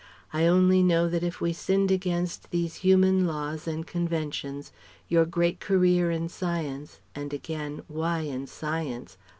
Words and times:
I 0.33 0.47
only 0.47 0.81
know 0.81 1.07
that 1.07 1.21
if 1.21 1.39
we 1.41 1.53
sinned 1.53 1.91
against 1.91 2.49
these 2.49 2.77
human 2.77 3.27
laws 3.27 3.67
and 3.67 3.85
conventions, 3.85 4.71
your 5.07 5.27
great 5.27 5.59
career 5.59 6.09
in 6.09 6.27
Science 6.27 7.01
and 7.13 7.31
again, 7.31 7.83
why 7.87 8.21
in 8.21 8.47
Science? 8.47 9.15